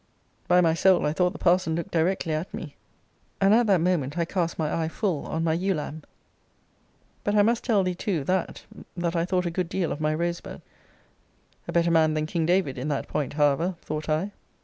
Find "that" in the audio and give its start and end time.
3.67-3.81, 8.23-8.63, 8.97-9.15, 12.87-13.07